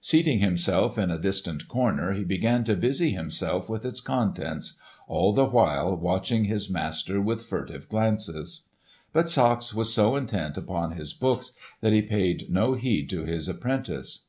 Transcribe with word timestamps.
Seating 0.00 0.40
himself 0.40 0.98
in 0.98 1.12
a 1.12 1.18
distant 1.20 1.68
corner 1.68 2.12
he 2.12 2.24
began 2.24 2.64
to 2.64 2.74
busy 2.74 3.10
himself 3.12 3.68
with 3.68 3.84
its 3.84 4.00
contents, 4.00 4.76
all 5.06 5.32
the 5.32 5.44
while 5.44 5.94
watching 5.96 6.46
his 6.46 6.68
master 6.68 7.20
with 7.20 7.44
furtive 7.46 7.88
glances. 7.88 8.62
But 9.12 9.28
Sachs 9.28 9.72
was 9.72 9.94
so 9.94 10.16
intent 10.16 10.56
upon 10.56 10.96
his 10.96 11.14
book 11.14 11.44
that 11.82 11.92
he 11.92 12.02
paid 12.02 12.50
no 12.50 12.74
heed 12.74 13.08
to 13.10 13.22
his 13.22 13.48
apprentice. 13.48 14.26